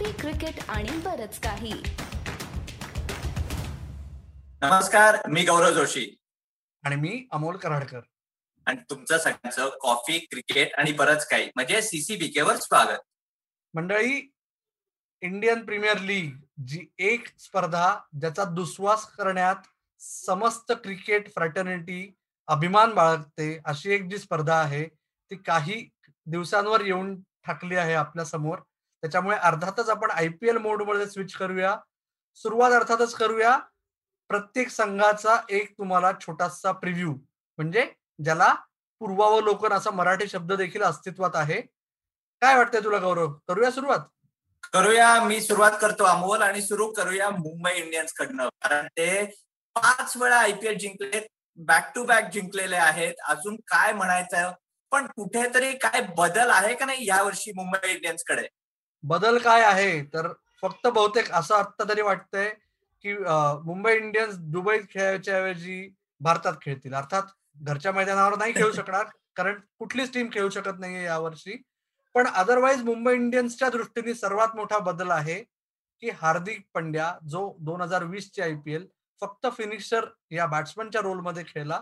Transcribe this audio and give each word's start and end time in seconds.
Coffee 0.00 0.12
cricket 0.12 0.54
आणि 0.68 0.90
बरच 0.90 1.40
काही. 1.40 1.72
नमस्कार 4.62 5.28
मी 5.28 5.42
गौरव 5.42 5.70
जोशी. 5.70 6.16
आणि 6.84 6.96
मी 6.96 7.26
अमोल 7.32 7.56
कराडकर. 7.56 8.00
आणि 8.66 8.78
तुमचं 8.90 9.18
सगळ्यांचं 9.18 9.68
कॉफी 9.80 10.18
क्रिकेट 10.18 10.74
आणि 10.74 10.92
बरंच 10.92 11.26
काही. 11.26 11.50
म्हणजे 11.54 11.82
सीसीबीके 11.82 12.42
वर 12.42 12.56
स्वागत. 12.56 12.98
मंडळी 13.74 14.32
इंडियन 15.20 15.64
प्रीमियर 15.64 15.98
लीग 15.98 16.36
जी 16.66 16.86
एक 16.98 17.38
स्पर्धा 17.38 17.98
ज्याचा 18.20 18.44
दुस्वास 18.44 19.06
करण्यात 19.06 19.56
समस्त 20.00 20.72
क्रिकेट 20.72 21.28
फ्रॅटर्निटी 21.28 22.14
अभिमान 22.46 22.94
बाळगते 22.94 23.60
अशी 23.64 23.92
एक 23.92 24.02
जी 24.02 24.18
स्पर्धा 24.18 24.60
आहे 24.60 24.86
ती 25.30 25.36
काही 25.36 25.88
दिवसांवर 26.26 26.80
येऊन 26.80 27.20
ठाकली 27.20 27.76
आहे 27.76 27.94
आपल्यासमोर. 27.94 28.58
त्याच्यामुळे 29.02 29.36
अर्थातच 29.36 29.88
आपण 29.88 30.10
आय 30.10 30.28
पी 30.28 30.48
एल 30.48 30.56
मोडमध्ये 30.56 31.06
स्विच 31.06 31.34
करूया. 31.34 31.76
सुरुवात 32.34 32.72
अर्थातच 32.72 33.14
करूया. 33.14 33.58
प्रत्येक 34.28 34.68
संघाचा 34.68 35.40
एक 35.50 35.72
तुम्हाला 35.78 36.12
छोटासा 36.20 36.72
प्रिव्ह्यू 36.72 37.12
म्हणजे 37.58 37.92
ज्याला 38.24 38.54
पूर्वावलोकन 39.00 39.72
असा 39.72 39.90
मराठी 39.90 40.28
शब्द 40.28 40.52
देखील 40.52 40.82
अस्तित्वात 40.82 41.30
आहे. 41.34 41.60
काय 42.40 42.56
वाटतंय 42.56 42.80
तुला 42.84 42.98
गौरव? 42.98 43.32
करूया 43.48 43.70
सुरुवात? 43.70 43.98
करूया. 44.72 45.22
मी 45.24 45.40
सुरुवात 45.40 45.72
करतो 45.80 46.04
अमोल 46.04 46.42
आणि 46.42 46.62
सुरू 46.62 46.92
करूया 46.92 47.30
मुंबई 47.30 47.72
इंडियन्स 47.72 48.12
कडनं. 48.12 48.48
कारण 48.48 48.86
ते 48.86 49.24
पाच 49.74 50.16
वेळा 50.16 50.36
आयपीएल 50.36 50.78
जिंकले 50.78 51.26
बॅक 51.56 51.92
टू 51.94 52.04
बॅक 52.04 52.30
जिंकलेले 52.32 52.76
आहेत. 52.76 53.14
अजून 53.28 53.56
काय 53.56 53.92
म्हणायचं? 53.92 54.52
पण 54.90 55.06
कुठेतरी 55.06 55.72
काय 55.72 56.00
बदल 56.18 56.50
आहे 56.50 56.74
का 56.74 56.84
नाही 56.84 57.08
यावर्षी 57.08 57.52
मुंबई 57.52 57.92
इंडियन्सकडे? 57.92 58.48
बदल 59.04 59.38
काय 59.38 59.62
आहे? 59.64 60.02
तर 60.14 60.32
फक्त 60.62 60.86
बहुतेक 60.86 61.30
असं 61.32 61.54
आता 61.54 61.88
तरी 61.88 62.02
वाटतंय 62.02 62.50
की 63.04 63.12
मुंबई 63.64 63.94
इंडियन्स 63.96 64.36
दुबईत 64.52 64.82
खेळायच्या 64.90 65.36
ऐवजी 65.36 65.88
भारतात 66.20 66.54
खेळतील. 66.62 66.94
अर्थात 66.94 67.22
घरच्या 67.58 67.92
मैदानावर 67.92 68.36
नाही 68.38 68.52
खेळू 68.54 68.72
शकणार 68.72 69.04
कारण 69.36 69.58
कुठलीच 69.78 70.12
टीम 70.14 70.28
खेळू 70.32 70.48
शकत 70.50 70.78
नाहीये 70.80 71.04
यावर्षी. 71.04 71.56
पण 72.14 72.26
अदरवाईज 72.26 72.82
मुंबई 72.84 73.14
इंडियन्सच्या 73.14 73.68
दृष्टीने 73.70 74.14
सर्वात 74.14 74.56
मोठा 74.56 74.78
बदल 74.78 75.10
आहे 75.10 75.42
की 76.02 76.10
हार्दिक 76.20 76.60
पंड्या 76.74 77.12
जो 77.30 77.42
दोन 77.60 77.80
हजार 77.80 78.04
वीस 78.04 78.30
चे 78.34 78.42
आयपीएल 78.42 78.86
फक्त 79.22 79.46
फिनिशर 79.56 80.04
या 80.30 80.46
बॅट्समनच्या 80.46 81.00
रोलमध्ये 81.02 81.42
खेळला 81.46 81.80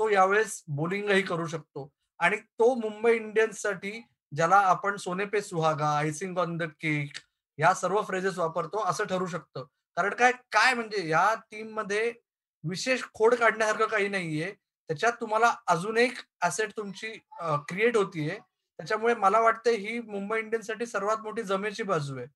तो 0.00 0.08
यावेळेस 0.08 0.62
बोलिंगही 0.68 1.22
करू 1.22 1.46
शकतो. 1.46 1.88
आणि 2.20 2.36
तो 2.36 2.74
मुंबई 2.74 3.14
इंडियन्ससाठी 3.16 4.00
ज्याला 4.34 4.56
आपण 4.68 4.96
सोने 4.96 5.24
पे 5.24 5.40
सुहागा 5.42 5.88
आयसिंग 5.98 6.38
ऑन 6.38 6.56
द 6.58 6.62
केक 6.80 7.18
या 7.58 7.72
सर्व 7.74 8.00
फ्रेजेस 8.02 8.38
वापरतो 8.38 8.82
असं 8.86 9.04
ठरू 9.04 9.26
शकतं. 9.26 9.64
कारण 9.96 10.14
काय 10.14 10.32
काय 10.52 10.74
म्हणजे 10.74 11.08
या 11.08 11.34
टीममध्ये 11.50 12.12
विशेष 12.64 13.02
खोड 13.14 13.34
काढण्यासारखं 13.34 13.86
काही 13.86 14.08
नाहीये. 14.08 14.50
त्याच्यात 14.90 15.12
तुम्हाला 15.20 15.54
अजून 15.68 15.96
एक 15.98 16.18
ऍसेट 16.42 16.70
तुमची 16.76 17.12
क्रिएट 17.68 17.96
होतीये. 17.96 18.38
त्याच्यामुळे 18.78 19.14
मला 19.14 19.40
वाटतं 19.40 19.70
ही 19.70 19.98
मुंबई 20.00 20.38
इंडियन्ससाठी 20.38 20.86
सर्वात 20.86 21.18
मोठी 21.22 21.42
जमेची 21.42 21.82
बाजू 21.82 22.16
आहे. 22.18 22.26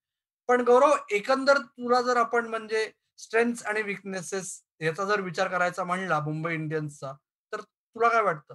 पण 0.48 0.60
गौरव 0.66 0.94
एकंदर 1.12 1.58
तुला 1.58 2.00
जर 2.02 2.16
आपण 2.16 2.46
म्हणजे 2.48 2.90
स्ट्रेंथ 3.18 3.62
आणि 3.66 3.82
विकनेसेस 3.82 4.60
याचा 4.80 5.04
जर 5.04 5.20
विचार 5.20 5.48
करायचा 5.48 5.84
म्हणला 5.84 6.20
मुंबई 6.20 6.54
इंडियन्सचा 6.54 7.12
तर 7.52 7.60
तुला 7.60 8.08
काय 8.08 8.22
वाटतं? 8.22 8.54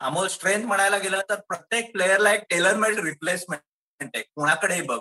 अमोल 0.00 0.26
स्ट्रेंथ 0.28 0.64
म्हणायला 0.66 0.98
गेलं 0.98 1.20
तर 1.30 1.34
प्रत्येक 1.34 1.92
प्लेअरला 1.92 2.34
एक 2.34 2.42
टेलरमेड 2.50 2.98
रिप्लेसमेंट 2.98 4.16
आहे. 4.16 4.22
कोणाकडेही 4.22 4.82
बघ. 4.82 4.98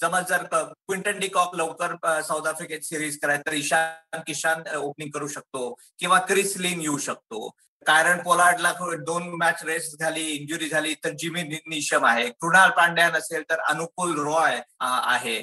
समज 0.00 0.28
जर 0.28 0.42
क्विंटन 0.42 1.18
डिकॉक 1.18 1.54
लवकर 1.54 2.20
साऊथ 2.22 2.46
आफ्रिकेत 2.46 2.80
सिरीज 2.80 3.18
करायचं 3.18 3.46
तर 3.46 3.52
ईशान 3.52 4.20
किशान 4.26 4.76
ओपनिंग 4.76 5.10
करू 5.10 5.28
शकतो. 5.28 5.74
किंवा 5.98 6.18
क्रिस 6.18 6.56
लिन 6.56 6.80
येऊ 6.80 6.98
शकतो. 6.98 7.50
कारण 7.86 8.22
पोलार्डला 8.22 8.72
दोन 9.06 9.28
मॅच 9.40 9.62
रेस्ट 9.64 10.00
झाली 10.00 10.24
इंजुरी 10.26 10.68
झाली 10.68 10.94
तर 11.04 11.10
जिमी 11.18 11.42
निशम 11.42 12.04
आहे. 12.06 12.28
कृणाल 12.30 12.70
पांड्या 12.76 13.08
नसेल 13.10 13.42
तर 13.50 13.60
अनुकूल 13.68 14.18
रॉय 14.26 14.60
आहे. 14.80 15.38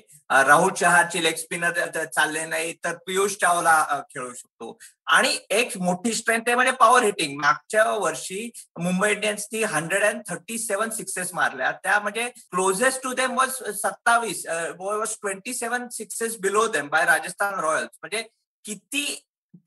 राहुल 0.48 0.72
चहाची 0.80 1.24
लेग 1.24 1.36
स्पिनर 1.38 2.04
चालले 2.06 2.46
नाही 2.46 2.74
तर 2.84 2.96
पियुष 3.08 3.36
चावला 3.42 4.02
खेळू 4.09 4.34
शकतो. 4.34 4.78
आणि 5.08 5.38
एक 5.52 5.78
मोठी 5.78 6.14
स्ट्रेंथ 6.14 6.42
आहे 6.48 6.56
म्हणजे 6.56 6.72
पॉवर 6.80 7.04
हिटिंग 7.04 7.40
मागच्या 7.40 7.84
वर्षी 7.92 8.50
Mumbai 8.80 9.12
इंडियन्सनी 9.12 9.64
hundred 9.64 10.04
and 10.04 10.22
thirty 10.30 10.58
seven 10.58 10.90
sixes 10.98 11.34
मारल्या. 11.34 11.72
त्या 11.84 12.00
म्हणजे 12.00 12.28
क्लोजेस्ट 12.30 13.04
टू 13.04 13.14
देम 13.14 13.38
वॉज 13.38 13.50
सत्तावीस 13.81 14.46
was 14.80 15.16
twenty 15.22 15.54
seven 15.54 15.88
sixes 15.92 16.38
below 16.42 16.68
them 16.68 16.88
by 16.90 17.06
Rajasthan 17.06 17.60
Royals 17.60 17.98
म्हणजे 18.02 18.22
किती 18.66 19.06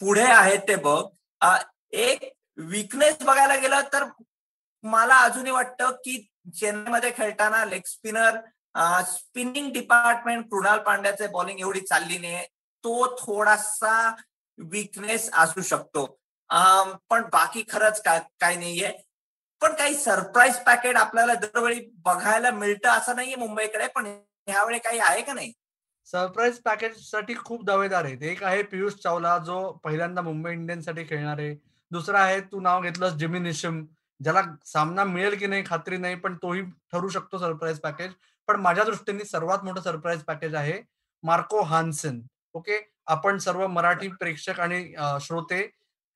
पुढे 0.01 0.25
आहेत 0.25 0.59
ते 0.69 0.77
बघ. 0.77 1.03
एक 1.93 2.33
विकनेस 2.59 3.23
बघायला 3.23 3.57
गेलं 3.57 3.81
तर 3.93 4.05
मला 4.85 5.17
अजूनही 5.19 5.53
वाटतं 5.53 5.91
की 6.05 6.17
चेन्नईमध्ये 6.61 7.11
खेळताना 7.17 7.65
leg 7.65 7.83
spinner 7.87 8.39
spinning 9.09 9.73
department 9.73 10.45
Krunal 10.51 10.79
पांड्याचे 10.79 11.27
bowling 11.27 11.61
एवढी 11.61 11.81
चालली 11.81 12.19
नाही. 12.19 12.45
तो 12.85 13.17
थोडासा 13.17 14.15
विकनेस 14.59 15.31
असू 15.33 15.63
शकतो. 15.63 16.05
पण 17.11 17.23
बाकी 17.33 17.65
खरंच 17.69 18.03
काय 18.03 18.21
काय 18.41 18.57
नाहीये. 18.57 18.93
पण 19.63 19.75
काही 19.75 19.95
सरप्राईज 19.95 20.57
पॅकेट 20.67 20.97
आपल्याला 20.97 21.35
दरवेळी 21.35 21.81
बघायला 22.05 22.51
मिळतं 22.51 22.89
असं 22.89 23.17
नाहीये 23.17 23.37
मुंबईकडे 23.37 23.87
पण 23.95 24.07
ह्यावेळी 24.47 24.79
काही 24.79 24.99
आहे 24.99 25.23
का 25.23 25.33
नाही? 25.33 25.53
सरप्राईज 26.07 26.59
पॅकेजसाठी 26.63 27.35
खूप 27.45 27.65
दावेदार 27.65 28.05
आहेत. 28.05 28.23
एक 28.23 28.43
आहे 28.45 28.63
पियुष 28.63 28.95
चावला 28.95 29.37
जो 29.39 29.73
पहिल्यांदा 29.85 30.23
मुंबई 30.23 30.53
इंडियन्ससाठी 30.53 31.05
खेळणार 31.05 31.39
आहे. 31.39 31.55
दुसरा 31.93 32.21
आहे 32.21 32.41
तू 32.53 32.61
नाव 32.61 32.83
घेतलंस 32.83 33.13
जिमी 33.15 33.39
निशम. 33.39 33.85
ज्याला 34.21 34.43
सामना 34.67 35.05
मिळेल 35.05 35.37
की 35.39 35.47
नाही 35.47 35.63
खात्री 35.67 35.97
नाही 35.97 36.15
पण 36.15 36.37
तोही 36.43 36.63
ठरू 36.93 37.09
शकतो 37.09 37.39
सरप्राईज 37.39 37.81
पॅकेज 37.81 38.13
पण 38.49 38.61
माझ्या 38.61 38.85
दृष्टीने 38.85 39.25
सर्वात 39.25 39.65
मोठं 39.65 39.81
सरप्राईज 39.81 40.23
पॅकेज 40.25 40.55
आहे 40.55 40.81
मार्को 41.25 41.63
हान्सन. 41.63 42.21
ओके? 42.55 42.81
आपण 43.07 43.39
सर्व 43.39 43.67
मराठी 43.67 44.09
प्रेक्षक 44.21 44.61
आणि 44.61 44.83
श्रोते 45.23 45.61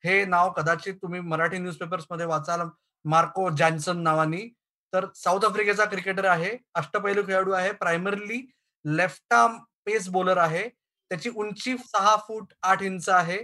हे 0.04 0.24
नाव 0.24 0.50
कदाचित 0.52 0.94
तुम्ही 1.02 1.20
मराठी 1.20 1.58
न्यूजपेपर्समध्ये 1.58 2.26
वाचाल. 2.26 2.60
मार्को 3.04 3.48
जॅन्सन 3.56 4.02
नावानी. 4.02 4.48
तर 4.92 5.06
साऊथ 5.14 5.44
आफ्रिकेचा 5.44 5.84
क्रिकेटर 5.84 6.24
आहे 6.24 6.56
अष्टपैलू 6.74 7.22
खेळाडू 7.22 7.52
आहे 7.52 7.72
primarily 7.72 8.40
left 8.84 9.32
arm 9.34 9.56
pace 9.86 10.08
bowler 10.08 10.36
आहे. 10.36 10.68
त्याची 10.68 11.30
उंची 11.30 11.76
सहा 11.78 12.16
फूट 12.28 12.52
आठ 12.62 12.82
इंच 12.82 13.08
आहे. 13.08 13.38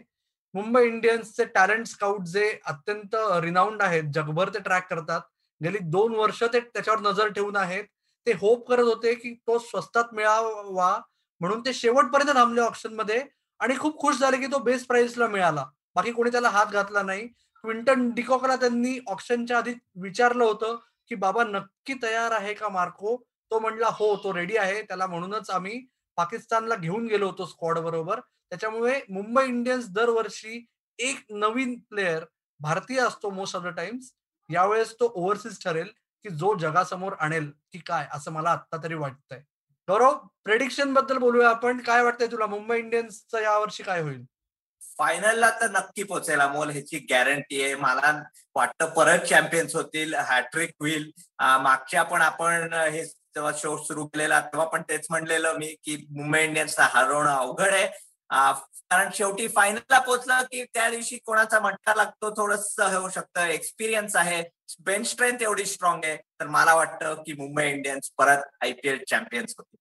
मुंबई 0.56 0.86
इंडियन्सचे 0.86 1.44
टॅलेंट 1.54 1.86
स्काउट 1.86 2.22
जे 2.26 2.48
अत्यंत 2.66 3.14
रिनाऊंड 3.42 3.82
आहेत 3.82 4.04
जगभर 4.14 4.48
ते 4.48 4.58
ट्रॅक 4.58 4.88
करतात 4.90 5.20
गेली 5.60 5.78
दोन 5.90 6.14
वर्ष 6.14 6.42
ते 6.52 6.60
त्याच्यावर 6.60 7.00
नजर 7.00 7.28
ठेवून 7.28 7.56
आहेत. 7.56 7.84
ते 8.26 8.32
होप 8.40 8.66
करत 8.68 8.84
होते 8.84 9.14
की 9.14 9.32
तो 9.46 9.58
स्वस्तात 9.58 10.14
मिळावा 10.14 10.98
म्हणून 11.40 11.60
ते 11.66 11.72
शेवटपर्यंत 11.72 12.34
थांबले 12.34 12.60
ऑप्शनमध्ये 12.60 13.20
आणि 13.60 13.76
खूप 13.78 14.00
खुश 14.00 14.18
झाले 14.18 14.36
की 14.36 14.46
तो 14.52 14.58
बेस्ट 14.58 14.86
प्राइसला 14.88 15.26
मिळाला. 15.28 15.64
बाकी 15.94 16.12
कोणी 16.12 16.30
त्याला 16.30 16.48
हात 16.48 16.72
घातला 16.72 17.02
नाही. 17.02 17.26
क्विंटन 17.64 18.10
डिकॉकला 18.14 18.56
त्यांनी 18.56 18.98
ऑप्शनच्या 19.08 19.58
आधी 19.58 19.74
विचारलं 20.02 20.44
होतं 20.44 20.76
की 21.10 21.14
बाबा 21.14 21.44
नक्की 21.44 21.94
तयार 22.02 22.32
आहे 22.32 22.54
का 22.54 22.68
मार्को? 22.68 23.16
तो 23.50 23.58
म्हणला 23.58 23.88
हो 23.92 24.14
तो 24.24 24.34
रेडी 24.34 24.56
आहे. 24.56 24.82
त्याला 24.82 25.06
म्हणूनच 25.06 25.50
आम्ही 25.50 25.80
पाकिस्तानला 26.16 26.75
घेऊन 26.75 27.06
गेलो 27.06 27.27
होतो 27.27 27.47
स्क्वॉड 27.47 27.78
बरोबर. 27.78 28.21
त्याच्यामुळे 28.50 29.00
मुंबई 29.10 29.44
इंडियन्स 29.44 29.88
दरवर्षी 29.88 30.65
एक 30.99 31.25
नवीन 31.31 31.78
प्लेअर 31.91 32.25
भारतीय 32.60 33.00
असतो 33.00 33.31
मोस्ट 33.31 33.56
ऑफ 33.56 33.62
द 33.62 33.66
टाइम्स 33.66 34.12
यावेळेस 34.49 34.94
तो 34.94 35.12
ओव्हरसीज 35.15 35.62
ठरेल 35.65 35.88
की 36.25 36.28
जो 36.31 36.54
जगासमोर 36.59 37.12
आणेल 37.21 37.50
की 37.72 37.78
काय 37.78 38.06
असं 38.12 38.32
मला 38.32 38.50
आता 38.50 38.82
तरी 38.82 38.94
वाटतंय. 38.94 39.42
गौरव 39.89 40.15
प्रेडिक्शनबद्दल 40.45 41.18
बोलूया 41.18 41.48
आपण. 41.48 41.78
काय 41.78 42.03
वाटतंय 42.03 42.27
तुला? 42.27 42.47
मुंबई 42.47 42.78
इंडियन्सचं 42.78 43.39
यावर्षी 43.39 43.83
काय 43.83 44.01
होईल? 44.03 44.22
फायनलला 44.98 45.51
तर 45.60 45.71
नक्की 45.71 46.03
पोहोचेल 46.03 46.41
अमोल 46.41 46.71
ह्याची 46.71 46.98
गॅरंटी 47.10 47.62
आहे. 47.62 47.74
मला 47.74 48.22
वाटतं 48.54 48.91
परत 48.91 49.27
चॅम्पियन्स 49.28 49.74
होतील 49.77 50.15
हॅट्रिक 50.15 50.71
होईल. 50.80 51.10
मागच्या 51.39 52.03
पण 52.03 52.22
आपण 52.22 52.72
हे 52.72 53.04
तेव्हा 53.36 53.53
शो 53.54 53.77
सुरू 53.84 54.06
केलेला. 54.06 54.41
तेव्हा 54.41 54.68
पण 54.68 54.83
तेच 54.83 55.06
म्हणलेलं 55.10 55.54
मी 55.59 55.66
की 55.84 56.06
मुंबई 56.10 56.44
इंडियन्सला 56.44 56.88
हरवणं 56.91 57.36
अवघड 57.36 57.72
आहे. 57.72 57.86
कारण 58.91 59.09
शेवटी 59.15 59.48
फायनलला 59.48 59.98
पोहोचलं 59.98 60.42
की 60.42 60.65
त्या 60.65 60.88
दिवशी 60.91 61.18
कोणाचा 61.18 61.60
मठ्ठा 61.60 61.94
लागतो 61.94 62.30
थोडस 62.30 62.80
होऊ 62.80 63.09
शकतं. 63.09 63.44
एक्सपिरियन्स 63.47 64.16
आहे. 64.16 64.42
बेंच 64.84 65.06
स्ट्रेंथ 65.06 65.42
एवढी 65.42 65.65
स्ट्रॉंग 65.65 66.04
आहे. 66.04 66.16
तर 66.16 66.47
मला 66.47 66.74
वाटतं 66.74 67.15
की 67.15 67.33
मुंबई 67.33 67.71
इंडियन्स 67.71 68.10
परत 68.18 68.42
आयपीएल 68.62 69.04
चॅम्पियन्स 69.10 69.54
होते 69.59 69.77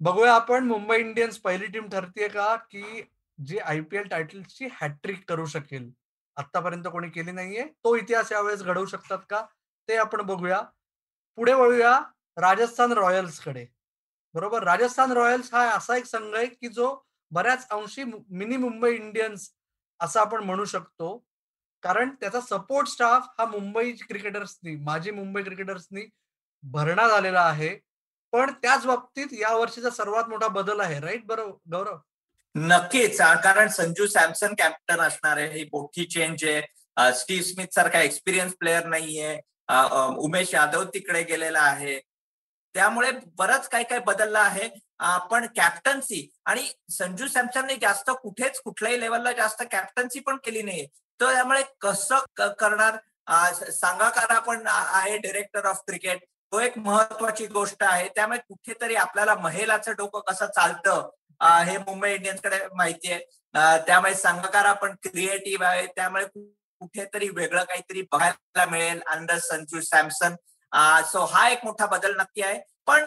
बघूया 0.00 0.34
आपण 0.34 0.64
मुंबई 0.64 1.00
इंडियन्स 1.00 1.38
पहिली 1.38 1.66
टीम 1.66 1.88
ठरतीये 1.88 2.28
का 2.28 2.56
की 2.56 3.08
जी 3.46 3.58
आयपीएल 3.58 4.02
टायटलची 4.02 4.68
हॅट्रिक 4.72 5.28
करू 5.28 5.46
शकेल. 5.46 5.90
आतापर्यंत 6.36 6.84
कोणी 6.84 7.08
केली 7.08 7.30
नाहीये. 7.30 7.64
तो 7.64 7.96
इतिहास 7.96 8.32
यावेळेस 8.32 8.62
घडवू 8.62 8.86
शकतात 8.86 9.18
का 9.30 9.46
ते 9.88 9.96
आपण 9.96 10.22
बघूया. 10.22 10.60
पुढे 11.36 11.52
वळूया. 11.52 12.00
राजस्थान 12.36 12.92
रॉयल्सकडे 12.92 13.66
बरोबर? 14.34 14.62
राजस्थान 14.62 15.12
रॉयल्स 15.12 15.52
हा 15.54 15.68
असा 15.70 15.96
एक 15.96 16.04
संघ 16.04 16.34
आहे 16.36 16.46
की 16.46 16.68
जो 16.68 16.96
बऱ्याच 17.30 17.66
अंशी 17.70 18.04
मिनी 18.04 18.56
मुंबई 18.56 18.94
इंडियन्स 18.94 19.50
असं 20.00 20.20
आपण 20.20 20.44
म्हणू 20.44 20.64
शकतो. 20.64 21.16
कारण 21.82 22.10
त्याचा 22.20 22.40
सपोर्ट 22.40 22.88
स्टाफ 22.88 23.26
हा 23.38 23.44
मुंबई 23.44 23.92
क्रिकेटर्सनी 24.08 24.74
माजी 24.76 25.10
मुंबई 25.10 25.42
क्रिकेटर्सनी 25.42 26.08
भरणा 26.62 27.08
झालेला 27.08 27.40
आहे. 27.40 27.76
पण 28.32 28.52
त्याच 28.62 28.86
बाबतीत 28.86 29.26
या 29.32 29.54
वर्षीचा 29.56 29.90
सर्वात 29.90 30.28
मोठा 30.28 30.48
बदल 30.48 30.80
आहे 30.80 31.00
राईट? 31.00 31.24
बरोबर 31.26 31.56
गौरव? 31.72 31.98
नक्कीच. 32.54 33.20
कारण 33.20 33.68
संजू 33.68 34.06
सॅमसन 34.06 34.54
कॅप्टन 34.58 35.00
असणार 35.00 35.36
आहे. 35.36 35.58
ही 35.58 35.64
मोठी 35.64 36.04
चेंज 36.04 36.44
आहे. 36.44 37.12
स्टीव्ह 37.12 37.44
स्मिथ 37.44 37.74
सारखा 37.74 38.00
एक्सपिरियन्स 38.00 38.54
प्लेअर 38.58 38.86
नाहीये. 38.86 39.38
उमेश 40.16 40.54
यादव 40.54 40.84
तिकडे 40.84 41.22
गेलेला 41.22 41.60
आहे. 41.60 42.00
त्यामुळे 42.74 43.10
बरंच 43.38 43.68
काय 43.68 43.82
काय 43.82 43.98
बदललं 44.06 44.38
आहे. 44.38 44.68
पण 45.30 45.46
कॅप्टन्सी 45.56 46.28
आणि 46.46 46.66
संजू 46.90 47.26
सॅमसनने 47.28 47.76
जास्त 47.82 48.10
कुठेच 48.22 48.60
कुठल्याही 48.64 49.00
लेवलला 49.00 49.32
जास्त 49.32 49.62
कॅप्टन्सी 49.72 50.20
पण 50.26 50.36
केली 50.44 50.62
नाही 50.62 50.86
तर 51.20 51.32
त्यामुळे 51.32 51.62
कसं 51.80 52.24
करणार? 52.58 52.96
सांगाकार 53.72 54.38
पण 54.46 54.66
आहे 54.66 55.16
डिरेक्टर 55.18 55.66
ऑफ 55.66 55.80
क्रिकेट 55.86 56.24
तो 56.52 56.60
एक 56.60 56.76
महत्वाची 56.78 57.46
गोष्ट 57.46 57.82
आहे. 57.84 58.08
त्यामुळे 58.14 58.38
कुठेतरी 58.48 58.94
आपल्याला 58.94 59.34
महिलाचं 59.34 59.92
डोकं 59.98 60.20
कसं 60.30 60.46
चालतं? 60.56 61.10
हे 61.66 61.76
मुंबई 61.78 62.12
इंडियन्सकडे 62.14 62.58
माहिती 62.76 63.12
आहे. 63.12 63.20
त्यामुळे 63.86 64.14
संघकार 64.14 64.64
आपण 64.64 64.94
क्रिएटिव्ह 65.02 65.66
आहे. 65.66 65.86
त्यामुळे 65.96 66.24
कुठेतरी 66.80 67.28
वेगळं 67.28 67.64
काहीतरी 67.64 68.02
बघायला 68.12 68.64
मिळेल 68.70 69.00
अंडर 69.06 69.38
संजू 69.38 69.80
सॅमसन. 69.80 70.34
सो 71.12 71.24
हा 71.32 71.48
एक 71.48 71.64
मोठा 71.64 71.86
बदल 71.86 72.16
नक्की 72.20 72.42
आहे. 72.42 72.60
पण 72.86 73.04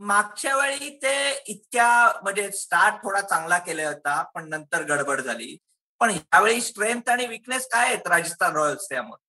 मागच्या 0.00 0.56
वेळी 0.56 0.90
ते 1.02 1.14
इतक्या 1.46 1.88
म्हणजे 2.22 2.50
स्टार्ट 2.52 3.02
थोडा 3.02 3.20
चांगला 3.20 3.58
केला 3.58 3.86
होता 3.88 4.20
पण 4.34 4.48
नंतर 4.48 4.82
गडबड 4.88 5.20
झाली. 5.20 5.56
पण 6.00 6.10
यावेळी 6.10 6.60
स्ट्रेंथ 6.60 7.08
आणि 7.10 7.26
विकनेस 7.26 7.66
काय 7.72 7.86
आहेत 7.86 8.06
राजस्थान 8.08 8.56
रॉयल्स 8.56 8.88
त्यामध्ये 8.88 9.26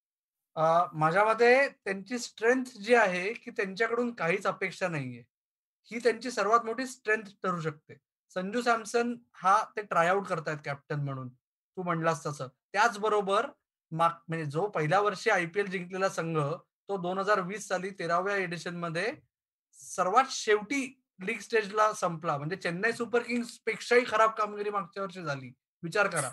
माझ्या 0.98 1.24
मते 1.24 1.68
त्यांची 1.68 2.18
स्ट्रेंथ 2.18 2.64
जी 2.82 2.94
आहे 2.94 3.32
की 3.32 3.50
त्यांच्याकडून 3.50 4.12
काहीच 4.14 4.46
अपेक्षा 4.46 4.88
नाहीये. 4.88 5.22
ही 5.90 5.98
त्यांची 5.98 6.30
सर्वात 6.30 6.64
मोठी 6.64 6.86
स्ट्रेंथ 6.86 7.22
ठरू 7.42 7.60
शकते. 7.60 7.94
संजू 8.36 8.60
सॅमसन 8.62 9.14
हा 9.34 9.62
ते 9.76 9.82
ट्रायआउट 9.82 10.26
करतायत 10.26 10.58
कॅप्टन 10.64 11.00
म्हणून. 11.04 11.28
तू 11.28 11.82
म्हणलास 11.82 12.26
तसं. 12.26 12.48
त्याचबरोबर 12.72 13.46
माग 13.92 14.10
म्हणजे 14.28 14.44
जो 14.46 14.66
पहिल्या 14.68 15.00
वर्षी 15.00 15.30
आय 15.30 15.46
पी 15.46 15.60
एल 15.60 15.70
जिंकलेला 15.70 16.08
संघ 16.08 16.36
तो 16.90 16.96
दोन 16.98 17.18
हजार 17.18 17.40
वीस 17.40 17.66
साली 17.68 17.90
तेराव्या 17.98 18.36
एडिशनमध्ये 18.36 19.12
सर्वात 19.78 20.30
शेवटी 20.30 20.80
लीग 21.26 21.38
स्टेजला 21.40 21.92
संपला. 21.92 22.36
म्हणजे 22.38 22.56
चेन्नई 22.56 22.92
सुपर 22.92 23.22
किंग्स 23.22 23.58
पेक्षाही 23.66 24.04
खराब 24.06 24.30
कामगिरी 24.38 24.70
मागच्या 24.70 25.02
वर्षी 25.02 25.22
झाली. 25.22 25.52
विचार 25.82 26.06
करा. 26.06 26.28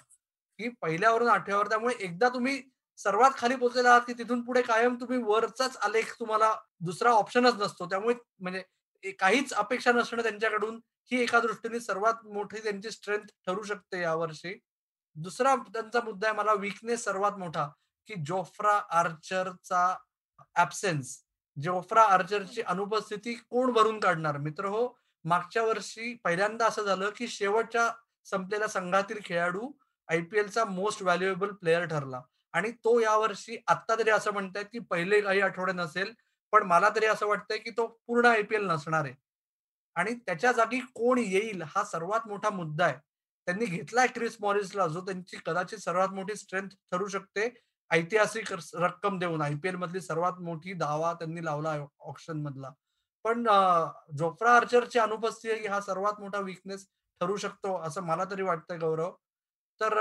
की 0.60 0.70
पहिल्यावरून 0.82 1.28
आठव्यावर 1.30 1.68
त्यामुळे 1.68 1.94
एकदा 2.06 2.30
तुम्ही 2.30 2.62
सर्वात 3.00 3.32
खाली 3.38 3.56
पोहोचलेला 3.56 3.90
आहात 3.90 4.02
की 4.08 4.14
तिथून 4.14 4.42
पुढे 4.46 4.62
कायम 4.62 4.96
तुम्ही 5.02 5.18
वरचाच 5.24 5.78
आलेख 5.78 6.14
तुम्हाला 6.20 6.54
दुसरा 6.80 7.12
ऑप्शनच 7.12 7.56
नसतो. 7.56 7.86
त्यामुळे 7.90 8.16
म्हणजे 8.40 9.12
काहीच 9.20 9.54
अपेक्षा 9.54 9.92
नसणं 9.92 10.24
त्यांच्याकडून 10.24 10.80
ही 11.12 11.22
एका 11.24 11.40
दृष्टीने 11.40 11.80
सर्वात 11.80 12.26
मोठी 12.34 12.64
त्यांची 12.64 12.92
स्ट्रेंथ 12.92 13.28
ठरू 13.46 13.64
शकते 13.64 14.02
यावर्षी 14.02 14.58
दुसरा 15.16 15.56
त्यांचा 15.74 16.02
मुद्दा 16.06 16.28
आहे 16.28 16.38
मला 16.38 16.54
विकनेस 16.54 17.04
सर्वात 17.04 17.38
मोठा 17.38 17.68
की 18.10 18.16
जोफ्रा 18.28 18.80
आर्चरचा 19.00 19.86
ऍबसेन्स 20.58 21.24
जोफ्रा 21.58 22.04
आर्चरची 22.04 22.62
अनुपस्थिती 22.62 23.34
कोण 23.34 23.72
भरून 23.72 24.00
काढणार? 24.00 24.38
मित्र 24.38 24.66
हो 24.66 24.88
मागच्या 25.26 25.64
वर्षी 25.64 26.14
पहिल्यांदा 26.24 26.66
असं 26.66 26.84
झालं 26.84 27.10
की 27.18 27.28
शेवटच्या 27.28 27.90
संपलेल्या 28.26 28.68
संघातील 28.68 29.20
खेळाडू 29.26 29.72
आयपीएलचा 30.08 30.66
मोस्ट 30.66 31.02
व्हॅल्युएबल 31.04 31.52
प्लेअर 31.52 31.86
ठरला. 31.86 32.22
आणि 32.54 32.72
तो 32.72 33.00
यावर्षी 33.00 33.58
आत्ता 33.68 33.96
तरी 33.96 34.10
असं 34.10 34.32
म्हणतायत 34.32 34.66
की 34.66 34.80
पहिले 34.80 35.22
काही 35.22 35.42
आठवडे 35.42 35.74
नसेल 35.74 36.14
पण 36.52 36.64
मला 36.64 36.90
तरी 36.90 37.06
असं 37.06 37.28
वाटतंय 37.28 37.58
की 37.58 37.70
तो 37.70 37.88
पूर्ण 38.08 38.26
आयपीएल 38.26 38.66
नसणार 38.66 39.06
आहे. 39.06 39.14
आणि 39.96 40.14
त्याच्या 40.14 40.52
जागी 40.52 40.80
कोण 40.80 41.18
येईल 41.18 41.62
हा 41.62 41.84
सर्वात 41.84 42.28
मोठा 42.28 42.50
मुद्दा 42.50 42.86
आहे. 42.86 42.96
त्यांनी 43.48 43.66
घेतलाय 43.66 44.08
क्रिस 44.08 44.38
मॉरिसला 44.42 44.88
जो 44.88 45.02
त्यांची 45.02 45.38
कदाचित 45.46 45.78
सर्वात 45.78 46.10
मोठी 46.10 46.36
स्ट्रेंथ 46.36 46.70
ठरू 46.92 47.08
शकते. 47.08 47.50
ऐतिहासिक 47.92 48.52
रक्कम 48.54 49.20
देऊन 49.20 49.42
आयपीएल 49.42 49.76
मधली 49.76 50.02
सर्वात 50.02 50.40
मोठी 50.42 50.74
दावा 50.74 51.14
त्यांनी 51.14 51.46
लावला 51.46 51.76
ऑप्शन 52.00 52.42
मधला. 52.44 52.72
पण 53.26 53.44
जोफ्रा 54.18 54.56
आर्चरची 54.56 55.00
अनुपस्थिती 55.00 55.68
हा 55.68 55.80
सर्वात 55.82 56.20
मोठा 56.22 56.40
विकनेस 56.40 56.86
ठरू 57.22 57.36
शकतो 57.38 57.78
असं 57.88 58.04
मला 58.04 58.24
तरी 58.32 58.42
वाटतंय 58.42 58.78
गौरव. 58.78 59.12
तर 59.82 59.98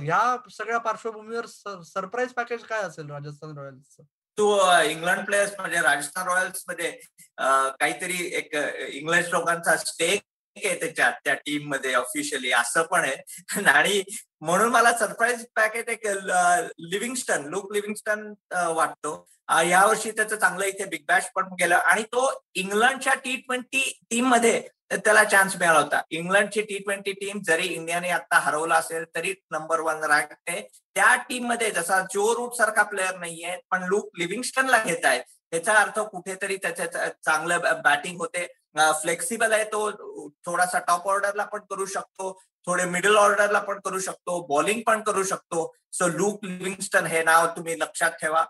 ह्या 0.00 0.36
सगळ्या 0.52 0.78
पार्श्वभूमीवर 0.78 1.46
सरप्राईज 1.84 2.32
पॅकेज 2.34 2.64
काय 2.64 2.82
असेल 2.82 3.10
राजस्थान 3.10 3.56
रॉयल्सचं? 3.58 4.02
तू 4.38 4.46
इंग्लंड 4.90 5.24
प्लेयर्स 5.26 5.52
म्हणजे 5.58 5.80
राजस्थान 5.82 6.26
रॉयल्समध्ये 6.28 6.90
काहीतरी 7.38 8.16
एक 8.36 8.54
इंग्लिश 8.54 9.28
लोकांचा 9.32 9.76
स्टेक 9.76 10.22
आहे 10.56 10.74
त्याच्यात 10.80 11.12
त्या 11.24 11.34
टीममध्ये 11.34 11.94
ऑफिशियली 11.94 12.52
असं 12.52 12.82
पण 12.82 13.04
आहे. 13.04 13.16
आणि 13.68 14.02
म्हणून 14.40 14.68
मला 14.68 14.92
सरप्राईज 14.98 15.44
पॅकेट 15.56 15.88
एक 15.90 16.06
लिव्हिंगस्टन 16.06 17.44
लुक 17.44 17.72
लिव्हिंगस्टन 17.72 18.32
वाटतो. 18.76 19.26
यावर्षी 19.68 20.10
त्याचं 20.10 20.36
चांगलं 20.36 20.64
इथे 20.64 20.84
बिग 20.84 21.04
बॅश 21.08 21.24
पण 21.34 21.52
गेलं. 21.60 21.74
आणि 21.76 22.02
तो 22.02 22.30
इंग्लंडच्या 22.54 23.14
टी 23.14 23.36
ट्वेंटी 23.36 23.82
टीममध्ये 24.10 24.60
त्याला 24.94 25.22
चान्स 25.24 25.56
मिळाला 25.56 25.78
होता. 25.78 26.00
इंग्लंडची 26.10 26.62
टी 26.62 26.78
ट्वेंटी 26.78 27.12
टीम 27.12 27.40
जरी 27.46 27.66
इंडियाने 27.66 28.08
आता 28.08 28.38
हरवला 28.38 28.74
असेल 28.74 29.04
तरी 29.16 29.34
नंबर 29.50 29.80
वन 29.80 30.04
राखते 30.04 30.60
त्या 30.96 31.14
टीममध्ये 31.28 31.70
जसा 31.70 32.00
जो 32.14 32.34
रूट 32.34 32.54
सारखा 32.54 32.82
प्लेअर 32.82 33.18
नाहीये 33.18 33.56
पण 33.70 33.82
लुक 33.82 34.10
लिव्हिंगस्टनला 34.18 34.82
घेत 34.84 35.04
आहेत 35.04 35.22
त्याचा 35.50 35.72
अर्थ 35.74 35.98
कुठेतरी 36.00 36.56
त्याच्या 36.56 37.08
चांगलं 37.08 37.80
बॅटिंग 37.84 38.16
होते. 38.18 38.46
फ्लेक्सिबल 38.76 39.52
आहे 39.52 39.64
तो 39.72 40.28
थोडासा 40.46 40.78
टॉप 40.86 41.08
ऑर्डरला 41.08 41.44
पण 41.44 41.60
करू 41.70 41.86
शकतो 41.86 42.32
थोडे 42.66 42.84
मिडल 42.84 43.16
ऑर्डरला 43.16 43.58
पण 43.60 43.78
करू 43.84 43.98
शकतो 44.00 44.40
बॉलिंग 44.46 44.80
पण 44.86 45.02
करू 45.02 45.22
शकतो. 45.22 45.72
सो 45.92 46.06
लूक 46.08 46.44
लिव्हिंगस्टन 46.44 47.06
हे 47.06 47.22
नाव 47.24 47.46
तुम्ही 47.56 47.78
लक्षात 47.80 48.10
ठेवा. 48.20 48.44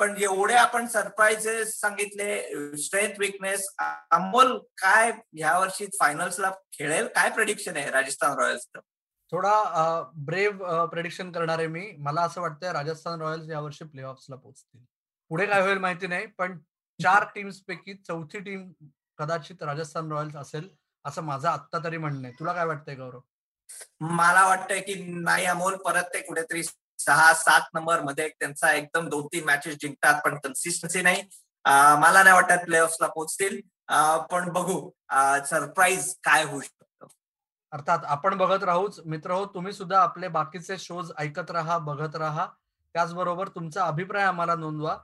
पण 0.00 0.14
एवढे 0.22 0.54
आपण 0.54 0.86
सरप्राईजेस 0.86 1.78
सांगितले 1.80 2.76
स्ट्रेंथ 2.82 3.14
विकनेस 3.18 3.66
अमोल 3.80 4.56
काय 4.78 5.10
ह्या 5.10 5.58
वर्षी 5.58 5.86
फायनल्सला 6.00 6.50
खेळेल? 6.72 7.06
काय 7.14 7.30
प्रेडिक्शन 7.30 7.76
आहे 7.76 7.90
राजस्थान 7.90 8.38
रॉयल्सचं? 8.38 8.80
थोडा 9.32 10.02
ब्रेव्ह 10.26 10.84
प्रेडिक्शन 10.86 11.30
करणार 11.32 11.58
आहे 11.58 11.66
मी. 11.66 11.90
मला 11.98 12.22
असं 12.22 12.40
वाटतंय 12.40 12.72
राजस्थान 12.72 13.20
रॉयल्स 13.22 13.50
यावर्षी 13.50 13.84
प्ले 13.84 14.02
ऑफला 14.02 14.36
पोहोचतील. 14.36 14.84
पुढे 15.30 15.46
काय 15.46 15.60
होईल 15.62 15.78
माहिती 15.78 16.06
नाही 16.06 16.26
पण 16.38 16.58
चार 16.98 17.24
टीम्स 17.34 17.60
पैकी 17.68 17.94
चौथी 18.08 18.38
टीम 18.40 18.70
कदाचित 19.18 19.62
राजस्थान 19.62 20.12
रॉयल्स 20.12 20.36
असेल 20.36 20.68
असं 21.04 21.22
माझं 21.22 21.48
आत्ता 21.48 21.78
तरी 21.84 21.96
म्हणणं 21.98 22.26
आहे. 22.26 22.32
तुला 22.38 22.52
काय 22.52 22.64
वाटतंय 22.66 22.94
गौरव? 22.94 23.20
मला 24.00 24.46
वाटतंय 24.46 24.80
की 24.80 24.94
नाही 25.22 25.44
अमोल 25.46 25.76
परत 25.84 26.04
ते 26.14 26.20
कुठेतरी 26.26 26.62
सहा 26.98 27.32
सात 27.34 27.60
नंबरमध्ये 27.74 28.28
त्यांचा 28.28 28.72
एकदम 28.72 29.08
दोन 29.08 29.26
तीन 29.32 29.44
मॅचेस 29.44 29.76
जिंकतात 29.80 30.20
पण 30.24 30.38
कन्सिस्टन्सी 30.44 31.02
नाही. 31.02 31.22
मला 32.00 32.22
नाही 32.22 32.34
वाटत 32.34 32.64
प्ले 32.64 32.78
ला 33.00 33.06
पोहोचतील. 33.06 33.60
पण 34.30 34.48
बघू 34.52 34.78
सरप्राईज 35.46 36.14
काय 36.24 36.44
होऊ 36.44 36.60
शकतं. 36.60 37.06
अर्थात 37.72 38.04
आपण 38.04 38.36
बघत 38.38 38.64
राहूच. 38.64 39.00
मित्र 39.06 39.30
हो 39.30 39.44
तुम्ही 39.54 39.72
सुद्धा 39.72 40.00
आपले 40.02 40.28
बाकीचे 40.28 40.78
शोज 40.78 41.12
ऐकत 41.18 41.50
राहा 41.50 41.78
बघत 41.78 42.16
राहा. 42.16 42.46
त्याचबरोबर 42.94 43.48
तुमचा 43.48 43.84
अभिप्राय 43.86 44.24
आम्हाला 44.24 44.54
नोंदवा. 44.54 44.96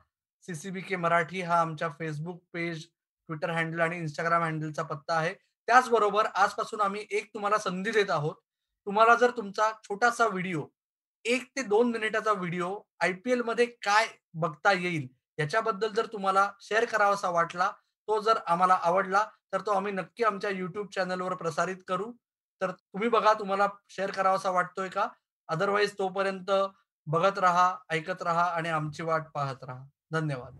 सीसीबी 0.44 0.80
के 0.80 0.96
मराठी 0.96 1.40
हा 1.42 1.60
आमच्या 1.60 1.88
फेसबुक 1.98 2.42
पेज 2.52 2.84
ट्विटर 2.84 3.50
हँडल 3.50 3.80
आणि 3.80 3.96
इंस्टाग्राम 3.96 4.42
हँडलचा 4.42 4.82
पत्ता 4.82 5.14
आहे. 5.14 5.34
त्याचबरोबर 5.68 6.26
आजपासून 6.34 6.80
आम्ही 6.80 7.06
एक 7.10 7.28
तुम्हाला 7.34 7.58
संधी 7.58 7.90
देत 7.90 8.10
आहोत. 8.10 8.34
तुम्हाला 8.86 9.14
जर 9.14 9.30
तुमचा 9.30 9.70
छोटासा 9.84 10.26
व्हिडिओ 10.26 10.64
एक 11.24 11.44
ते 11.56 11.62
दोन 11.62 11.90
मिनिटाचा 11.90 12.32
व्हिडिओ 12.32 12.74
आय 13.00 13.12
पी 13.24 13.32
एलमध्ये 13.32 13.66
काय 13.66 14.06
बघता 14.34 14.72
येईल 14.72 15.06
याच्याबद्दल 15.38 15.92
जर 15.92 16.06
तुम्हाला 16.06 16.48
शेअर 16.60 16.84
करावासा 16.84 17.30
वाटला 17.30 17.70
तो 18.08 18.20
जर 18.20 18.38
आम्हाला 18.46 18.74
आवडला 18.82 19.24
तर 19.52 19.60
तो 19.60 19.70
आम्ही 19.70 19.92
नक्की 19.92 20.24
आमच्या 20.24 20.50
युट्यूब 20.50 20.88
चॅनलवर 20.94 21.34
प्रसारित 21.34 21.76
करू. 21.88 22.10
तर 22.60 22.70
तुम्ही 22.70 23.08
बघा 23.08 23.32
तुम्हाला 23.34 23.68
शेअर 23.88 24.10
करावासा 24.10 24.50
वाटतोय 24.50 24.88
का? 24.88 25.06
अदरवाईज 25.48 25.92
तोपर्यंत 25.98 26.50
बघत 27.06 27.38
राहा 27.38 27.74
ऐकत 27.90 28.22
राहा 28.22 28.44
आणि 28.46 28.68
आमची 28.68 29.02
वाट 29.02 29.30
पाहत 29.34 29.64
राहा. 29.64 29.84
धन्यवाद 30.13 30.53